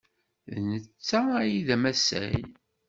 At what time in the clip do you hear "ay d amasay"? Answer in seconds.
1.41-2.39